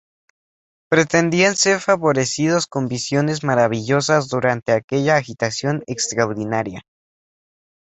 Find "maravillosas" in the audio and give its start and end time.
3.43-4.29